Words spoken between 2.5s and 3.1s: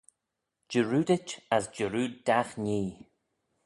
nhee.